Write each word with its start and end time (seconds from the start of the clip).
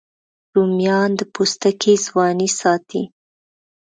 رومیان 0.55 1.09
د 1.19 1.21
پوستکي 1.33 1.93
ځواني 2.05 2.49
ساتي 2.59 3.03